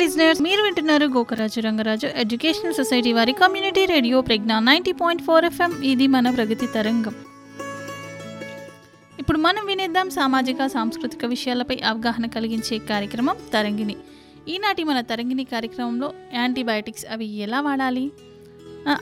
[0.00, 5.72] Listeners మీరు వింటున్నారు Gokaraju Rangaraju educational society వారి community radio Pragna ninety point four FM
[5.90, 7.14] ఇది మన ప్రగతి తరంగం.
[9.18, 13.96] ఇప్పుడు మనం వినేద్దాం సామాజిక సాంస్కృతిక విషయాలపై అవగాహన కలిగించే కార్యక్రమం తరంగిణి.
[14.54, 16.08] ఈనాటి మన తరంగిణి కార్యక్రమంలో
[16.38, 18.04] యాంటీబయాటిక్స్ అవి ఎలా వాడాలి?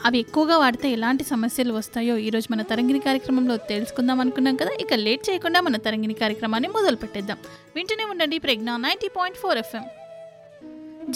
[0.07, 5.23] అవి ఎక్కువగా వాడితే ఎలాంటి సమస్యలు వస్తాయో ఈరోజు మన తరంగిణి కార్యక్రమంలో తెలుసుకుందాం అనుకున్నాం కదా ఇక లేట్
[5.31, 7.39] చేయకుండా మన తరంగిణి కార్యక్రమాన్ని మొదలు పెట్టేద్దాం
[7.77, 9.87] వింటూనే ఉండండి Pragna ninety point four FM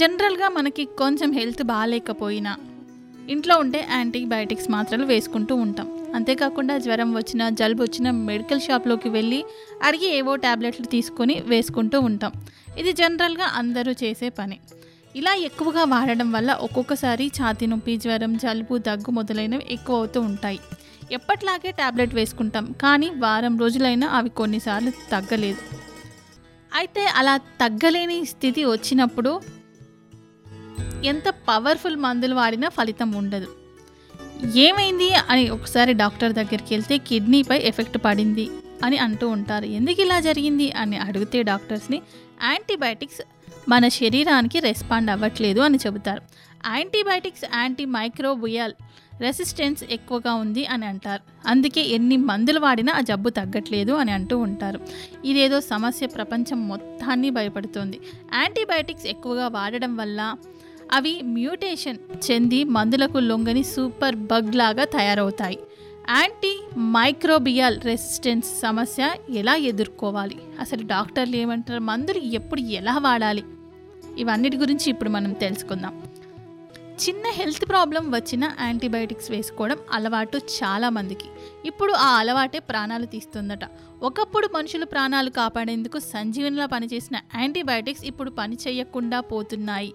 [0.00, 2.52] జనరల్గా మనకి కొంచెం హెల్త్ బాగాలేకపోయినా
[3.32, 5.88] ఇంట్లో ఉండే యాంటీబయాటిక్స్ మాత్రలు వేసుకుంటూ ఉంటాం.
[6.14, 9.40] అంతేకాకుండా జ్వరం వచ్చినా జలుబు వచ్చినా మెడికల్ షాప్లోకి వెళ్ళి
[9.86, 12.32] అడిగి ఏవో ట్యాబ్లెట్లు తీసుకొని వేసుకుంటూ ఉంటాం.
[12.78, 14.58] ఇది జనరల్గా అందరూ చేసే పని.
[15.16, 20.60] ఇలా ఎక్కువగా వాడడం వల్ల ఒక్కొక్కసారి ఛాతీ నొప్పి జ్వరం జలుబు దగ్గు మొదలైనవి ఎక్కువ అవుతూ ఉంటాయి.
[21.12, 25.62] ఎప్పట్లాగే ట్యాబ్లెట్ వేసుకుంటాం కానీ వారం రోజులైనా అవి కొన్నిసార్లు తగ్గలేదు.
[26.72, 29.32] అయితే అలా తగ్గలేని స్థితి వచ్చినప్పుడు
[31.04, 33.46] ఎంత పవర్ఫుల్ మందులు వాడినా ఫలితం ఉండదు.
[34.56, 38.48] ఏమైంది అని ఒకసారి డాక్టర్ దగ్గరికి వెళ్తే కిడ్నీపై ఎఫెక్ట్ పడింది
[38.84, 39.64] అని అంటూ ఉంటారు.
[39.64, 42.02] ఎందుకు ఇలా జరిగింది అని అడిగితే డాక్టర్స్ని
[42.44, 43.22] యాంటీబయాటిక్స్
[43.68, 46.22] మన శరీరానికి రెస్పాండ్ అవ్వట్లేదు అని చెబుతారు.
[46.66, 48.72] యాంటీబయాటిక్స్ యాంటీ మైక్రోబియల్
[49.20, 51.48] రెసిస్టెన్స్ ఎక్కువగా ఉంది అని అంటారు.
[51.48, 54.80] అందుకే ఎన్ని మందులు వాడినా ఆ జబ్బు తగ్గట్లేదు అని అంటూ ఉంటారు.
[55.24, 58.00] ఇదేదో సమస్య ప్రపంచం మొత్తాన్ని భయపడుతుంది.
[58.34, 60.34] యాంటీబయాటిక్స్ ఎక్కువగా వాడడం వల్ల
[60.92, 65.58] అవి మ్యూటేషన్ చెంది మందులకు లొంగని సూపర్ బగ్ లాగా తయారవుతాయి.
[66.10, 70.38] యాంటీ మైక్రోబియల్ రెసిస్టెన్స్ సమస్య ఎలా ఎదుర్కోవాలి?
[70.60, 71.80] అసలు డాక్టర్లు ఏమంటారు?
[71.80, 73.44] మందులు ఎప్పుడు ఎలా వాడాలి?
[74.18, 76.02] ఇవన్నిటి గురించి ఇప్పుడు మనం తెలుసుకుందాం.
[77.08, 81.28] చిన్న హెల్త్ ప్రాబ్లం వచ్చిన యాంటీబయాటిక్స్ వేసుకోవడం అలవాటు చాలా మందికి.
[81.66, 83.64] ఇప్పుడు ఆ అలవాటే ప్రాణాలు తీస్తుందట.
[84.02, 89.92] ఒకప్పుడు మనుషులు ప్రాణాలు కాపాడేందుకు సంజీవనిలా పనిచేసిన యాంటీబయాటిక్స్ ఇప్పుడు పని చేయకుండా పోతున్నాయి.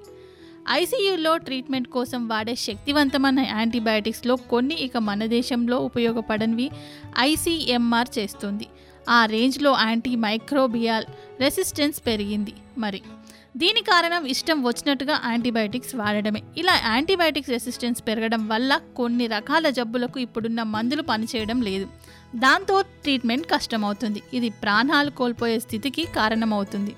[0.70, 6.72] ఐసీయూలో ట్రీట్మెంట్ కోసం వాడే శక్తివంతమైన యాంటీబయాటిక్స్లో కొన్ని ఇక మన దేశంలో ఉపయోగపడనివి
[7.20, 8.68] ఐసీఎంఆర్ చేస్తుంది.
[9.10, 11.06] ఆ రేంజ్లో యాంటీ మైక్రోబియాల్
[11.40, 12.54] రెసిస్టెన్స్ పెరిగింది.
[12.78, 13.02] మరి
[13.58, 16.44] దీని కారణం ఇష్టం వచ్చినట్టుగా యాంటీబయాటిక్స్ వాడడమే.
[16.58, 21.88] ఇలా యాంటీబయాటిక్స్ రెసిస్టెన్స్ పెరగడం వల్ల కొన్ని రకాల జబ్బులకు ఇప్పుడున్న మందులు పనిచేయడం లేదు.
[22.36, 24.24] దాంతో ట్రీట్మెంట్ కష్టమవుతుంది.
[24.34, 26.96] ఇది ప్రాణాలు కోల్పోయే స్థితికి కారణమవుతుంది.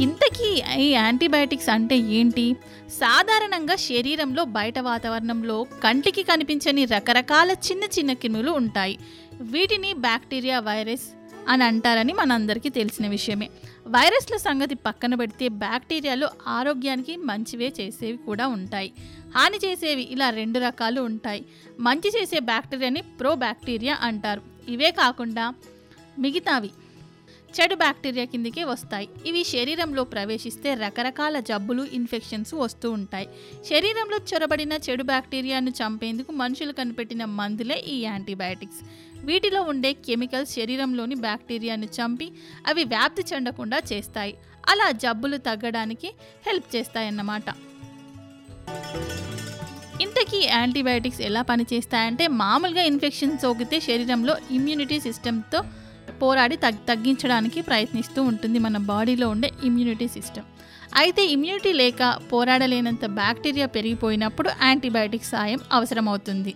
[0.00, 2.56] ఇంతకీ ఈ యాంటీబయాటిక్స్ అంటే ఏంటి?
[2.88, 8.98] సాధారణంగా శరీరంలో బయట వాతావరణంలో కంటికి కనిపించని రకరకాల చిన్న చిన్న క్రిములు ఉంటాయి.
[9.40, 11.14] వీటిని బ్యాక్టీరియా వైరస్
[11.48, 13.50] అని అంటారని మనందరికీ తెలిసిన విషయమే.
[13.86, 18.92] వైరస్ల సంగతి పక్కన పెడితే బ్యాక్టీరియాలు ఆరోగ్యానికి మంచివే చేసేవి కూడా ఉంటాయి.
[19.36, 21.44] హాని చేసేవి ఇలా రెండు రకాలు ఉంటాయి.
[21.80, 24.42] మంచి చేసే బ్యాక్టీరియాని ప్రో బ్యాక్టీరియా అంటారు.
[24.68, 25.54] ఇవే కాకుండా
[26.18, 26.70] మిగతావి.
[27.56, 29.08] చెడు బ్యాక్టీరియా కిందకే వస్తాయి.
[29.26, 33.28] ఇవి శరీరంలో ప్రవేశిస్తే రకరకాల జబ్బులు ఇన్ఫెక్షన్స్ వస్తూ ఉంటాయి.
[33.70, 38.84] శరీరంలో చొరబడిన చెడు బ్యాక్టీరియాను చంపేందుకు మనుషులు కనిపెట్టిన మందులే ఈ యాంటీబయాటిక్స్.
[39.26, 42.32] వీటిలో ఉండే కెమికల్స్ శరీరంలోని బ్యాక్టీరియాను చంపి
[42.66, 44.34] అవి వ్యాప్తి చెందకుండా చేస్తాయి.
[44.68, 46.08] అలా జబ్బులు తగ్గడానికి
[46.46, 47.44] హెల్ప్ చేస్తాయన్నమాట.
[50.00, 55.64] ఇంతకీ యాంటీబయాటిక్స్ ఎలా పనిచేస్తాయంటే మామూలుగా ఇన్ఫెక్షన్ సోకితే శరీరంలో ఇమ్యూనిటీ సిస్టమ్తో
[56.22, 60.48] పోరాడి తగ్ తగ్గించడానికి ప్రయత్నిస్తూ ఉంటుంది మన బాడీలో ఉండే ఇమ్యూనిటీ సిస్టమ్
[60.96, 66.54] అయితే ఇమ్యూనిటీ లేక పోరాడలేనంత బ్యాక్టీరియా పెరిగిపోయినప్పుడు యాంటీబయాటిక్స్ సాయం అవసరమవుతుంది.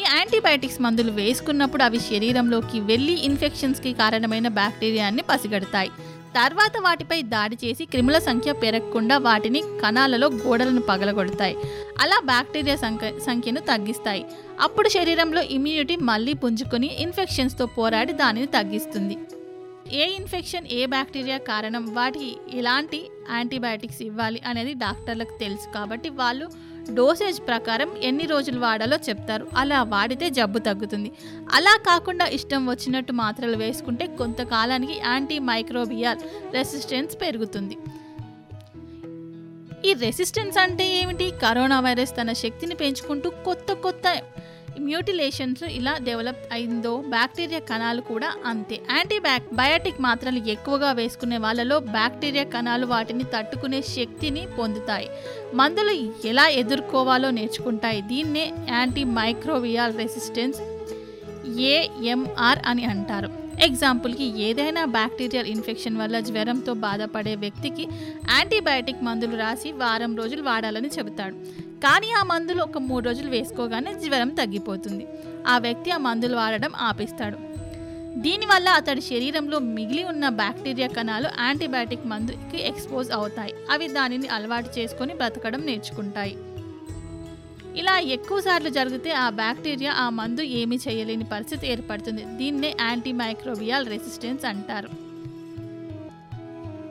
[0.00, 5.90] ఈ యాంటీబయాటిక్స్ మందులు వేసుకున్నప్పుడు అవి శరీరంలోకి వెళ్ళి ఇన్ఫెక్షన్స్కి కారణమైన బ్యాక్టీరియాన్ని పసిగడతాయి.
[6.36, 11.56] తర్వాత వాటిపై దాడి చేసి క్రిముల సంఖ్య పెరగకుండా వాటిని కణాలలో గోడలను పగలగొడతాయి.
[12.02, 14.24] అలా బ్యాక్టీరియా సంఖ్య సంఖ్యను తగ్గిస్తాయి.
[14.66, 19.16] అప్పుడు శరీరంలో ఇమ్యూనిటీ మళ్ళీ పుంజుకొని ఇన్ఫెక్షన్స్తో పోరాడి దానిని తగ్గిస్తుంది.
[20.02, 22.28] ఏ ఇన్ఫెక్షన్ ఏ బ్యాక్టీరియా కారణం వాటికి
[22.60, 23.00] ఎలాంటి
[23.36, 26.46] యాంటీబయాటిక్స్ ఇవ్వాలి అనేది డాక్టర్లకు తెలుసు కాబట్టి వాళ్ళు
[26.96, 29.44] డోసేజ్ ప్రకారం ఎన్ని రోజులు వాడాలో చెప్తారు.
[29.60, 31.10] అలా వాడితే జబ్బు తగ్గుతుంది.
[31.58, 36.22] అలా కాకుండా ఇష్టం వచ్చినట్టు మాత్రలు వేసుకుంటే కొంతకాలానికి యాంటీ మైక్రోబియల్
[36.56, 37.76] రెసిస్టెన్స్ పెరుగుతుంది.
[39.84, 41.30] ఈ రెసిస్టెన్స్ అంటే ఏమిటి?
[41.42, 44.22] కరోనా వైరస్ తన శక్తిని పెంచుకుంటూ కొత్త కొత్త
[44.80, 48.80] మ్యూటిలేషన్స్ ఇలా డెవలప్ అయిందో బ్యాక్టీరియా కణాలు కూడా అంతే.
[48.90, 55.08] యాంటీబ్యాక్ బయాటిక్ మాత్రలు ఎక్కువగా వేసుకునే వాళ్ళలో బ్యాక్టీరియా కణాలు వాటిని తట్టుకునే శక్తిని పొందుతాయి.
[55.54, 55.90] మందులు
[56.26, 58.02] ఎలా ఎదుర్కోవాలో నేర్చుకుంటాయి.
[58.02, 60.60] దీన్నే యాంటీ మైక్రోవియల్ రెసిస్టెన్స్
[61.60, 63.43] ఏఎంఆర్ అని అంటారు.
[63.60, 67.88] ఎగ్జాంపుల్కి ఏదైనా బ్యాక్టీరియల్ ఇన్ఫెక్షన్ వల్ల జ్వరంతో బాధపడే వ్యక్తికి
[68.30, 71.34] యాంటీబయాటిక్ మందులు రాసి వారం రోజులు వాడాలని చెబుతాడు.
[71.78, 75.06] కానీ ఆ మందులు ఒక మూడు రోజులు వేసుకోగానే జ్వరం తగ్గిపోతుంది.
[75.46, 77.54] ఆ వ్యక్తి ఆ మందులు వాడడం ఆపేస్తాడు.
[78.20, 83.54] దీనివల్ల అతడి శరీరంలో మిగిలి ఉన్న బ్యాక్టీరియా కణాలు యాంటీబయాటిక్ మందుకి ఎక్స్పోజ్ అవుతాయి.
[83.70, 86.36] అవి దానిని అలవాటు చేసుకొని బ్రతకడం నేర్చుకుంటాయి.
[87.76, 92.24] ఇలా ఎక్కువ సార్లు జరిగితే ఆ బ్యాక్టీరియా ఆ మందు ఏమీ చేయలేని పరిస్థితి ఏర్పడుతుంది.
[92.38, 94.90] దీన్నే యాంటీమైక్రోబియల్ రెసిస్టెన్స్ అంటారు.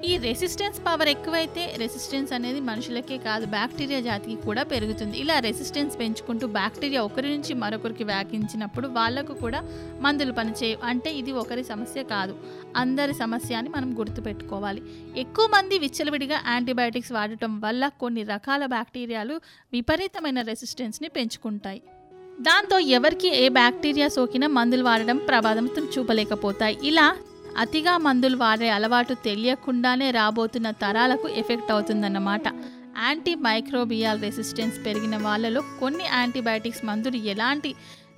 [0.06, 5.18] ఈ రెసిస్టెన్స్ పవర్ ఎక్కువైతే రెసిస్టెన్స్ అనేది మనుషులకే కాదు బ్యాక్టీరియా జాతికి కూడా పెరుగుతుంది.
[5.18, 9.64] ఇలా రెసిస్టెన్స్ పెంచుకుంటూ బ్యాక్టీరియా ఒకరి నుంచి మరొకరికి వ్యాపించినప్పుడు వాళ్ళకు కూడా
[10.02, 10.86] మందులు పనిచేయవు.
[10.86, 12.36] అంటే ఇది ఒకరి సమస్య కాదు.
[12.76, 14.84] అందరి సమస్య అని మనం గుర్తుపెట్టుకోవాలి.
[15.18, 19.42] ఎక్కువ మంది విచ్చలవిడిగా యాంటీబయాటిక్స్ వాడటం వల్ల కొన్ని రకాల బ్యాక్టీరియాలు
[19.74, 21.82] విపరీతమైన రెసిస్టెన్స్ని పెంచుకుంటాయి.
[22.42, 26.78] దాంతో ఎవరికి ఏ బ్యాక్టీరియా సోకినా మందులు వాడడం ప్రభావం చూపలేకపోతాయి.
[26.84, 27.16] ఇలా
[27.62, 32.48] అతిగా మందులు వాడే అలవాటు తెలియకుండానే రాబోతున్న తరాలకు ఎఫెక్ట్ అవుతుందన్నమాట.
[33.04, 37.72] యాంటీ మైక్రోబియల్ రెసిస్టెన్స్ పెరిగిన వాళ్ళలో కొన్ని యాంటీబయాటిక్స్ మందులు ఎలాంటి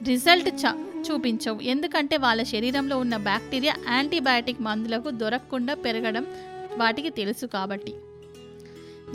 [0.07, 0.73] రిజల్ట్ చ
[1.07, 1.59] చూపించవు.
[1.73, 6.25] ఎందుకంటే వాళ్ళ శరీరంలో ఉన్న బ్యాక్టీరియా యాంటీబయాటిక్ మందులకు దొరకకుండా పెరగడం
[6.77, 7.93] వాటికి తెలుసు కాబట్టి.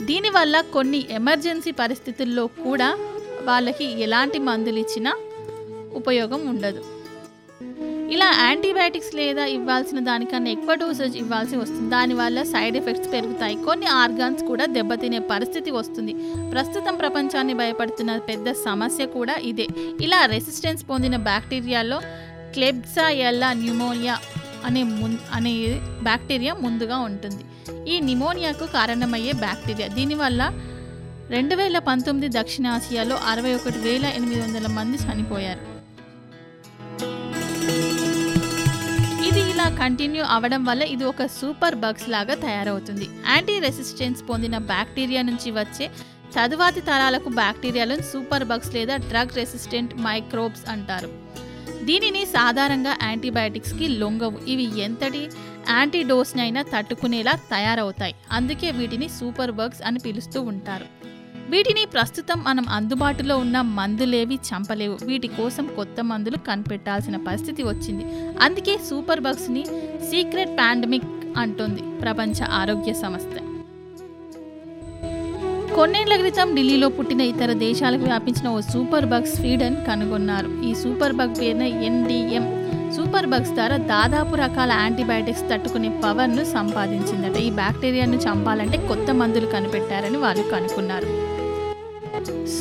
[0.09, 2.89] దీనివల్ల కొన్ని ఎమర్జెన్సీ పరిస్థితుల్లో కూడా
[3.49, 5.11] వాళ్ళకి ఎలాంటి మందులు ఇచ్చినా
[5.99, 7.00] ఉపయోగం ఉండదు.
[8.13, 11.89] ఇలా యాంటీబయాటిక్స్ లేదా ఇవ్వాల్సిన దానికన్నా ఎక్కువ డోసేజ్ ఇవ్వాల్సి వస్తుంది.
[11.89, 13.55] దానివల్ల సైడ్ ఎఫెక్ట్స్ పెరుగుతాయి.
[13.55, 16.13] కొన్ని ఆర్గాన్స్ కూడా దెబ్బతినే పరిస్థితి వస్తుంది.
[16.51, 19.67] ప్రస్తుతం ప్రపంచాన్ని భయపడుతున్న పెద్ద సమస్య కూడా ఇదే.
[20.01, 21.99] ఇలా రెసిస్టెన్స్ పొందిన బ్యాక్టీరియాలో
[22.53, 24.17] క్లెబ్సా ఎల్లా న్యూమోనియా
[24.65, 27.43] అనే ముం అనే బ్యాక్టీరియా ముందుగా ఉంటుంది.
[27.91, 29.87] ఈ నిమోనియాకు కారణమయ్యే బ్యాక్టీరియా.
[29.87, 30.51] దీనివల్ల
[31.29, 35.70] రెండు వేల పంతొమ్మిది దక్షిణాసియాలో అరవై ఒకటి వేల ఎనిమిది వందల మంది చనిపోయారు.
[39.61, 43.07] ఇలా కంటిన్యూ అవడం వల్ల ఇది ఒక సూపర్ బగ్స్ లాగా తయారవుతుంది.
[43.31, 45.85] యాంటీ రెసిస్టెన్స్ పొందిన బ్యాక్టీరియా నుంచి వచ్చే
[46.35, 51.09] చదువాతి తరాలకు బ్యాక్టీరియాలను సూపర్ బగ్స్ లేదా డ్రగ్ రెసిస్టెంట్ మైక్రోబ్స్ అంటారు.
[51.89, 54.39] దీనిని సాధారణంగా యాంటీబయాటిక్స్కి లొంగవు.
[54.53, 55.23] ఇవి ఎంతటి
[55.75, 58.15] యాంటీడోస్ని అయినా తట్టుకునేలా తయారవుతాయి.
[58.39, 60.87] అందుకే వీటిని సూపర్ బగ్స్ అని పిలుస్తూ ఉంటారు.
[61.51, 64.97] వీటిని ప్రస్తుతం మనం అందుబాటులో ఉన్న మందులేవి చంపలేవు.
[65.09, 68.03] వీటి కోసం కొత్త మందులు కనిపెట్టాల్సిన పరిస్థితి వచ్చింది.
[68.45, 69.63] అందుకే సూపర్ బగ్స్ని
[70.09, 73.35] సీక్రెట్ పాండమిక్ అంటుంది ప్రపంచ ఆరోగ్య సంస్థ.
[75.75, 80.49] కొన్నేళ్ళ క్రితం ఢిల్లీలో పుట్టిన ఇతర దేశాలకు వ్యాపించిన ఓ సూపర్ బగ్ స్వీడన్ కనుగొన్నారు.
[80.69, 82.45] ఈ సూపర్ బగ్ పేరున ఎన్డిఎం
[82.95, 87.37] సూపర్ బగ్స్ ద్వారా దాదాపు రకాల యాంటీబయాటిక్స్ తట్టుకునే పవర్ను సంపాదించిందట.
[87.47, 91.09] ఈ బ్యాక్టీరియాను చంపాలంటే కొత్త మందులు కనిపెట్టారని వాళ్ళు కనుక్కున్నారు.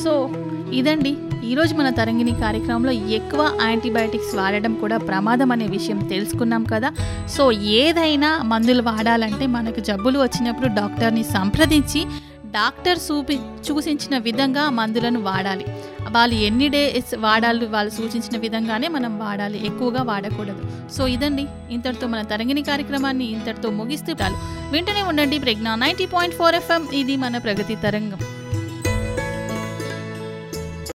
[0.02, 0.30] సో
[0.72, 1.16] ఇదండి.
[1.44, 6.92] ఈరోజు మన తరంగిణి కార్యక్రమంలో ఎక్కువ యాంటీబయాటిక్స్ వాడడం కూడా ప్రమాదం అనే విషయం తెలుసుకున్నాం కదా.
[7.28, 12.06] సో ఏదైనా మందులు వాడాలంటే మనకు జబ్బులు వచ్చినప్పుడు డాక్టర్ని సంప్రదించి
[12.46, 15.64] డాక్టర్ చూపి సూచించిన విధంగా మందులను వాడాలి.
[16.10, 19.66] వాళ్ళు ఎన్ని డేస్ వాడాలి వాళ్ళు సూచించిన విధంగానే మనం వాడాలి.
[19.66, 20.92] ఎక్కువగా వాడకూడదు.
[20.92, 21.46] సో ఇదండి.
[21.70, 24.34] ఇంతటితో మన తరంగిణి కార్యక్రమాన్ని ఇంతటితో ముగిస్తూ చాలు.
[24.72, 25.68] వింటూనే ఉండండి Pragna.
[25.74, 26.88] Ninety point four FM.
[26.92, 28.18] ఇది మన ప్రగతి తరంగం.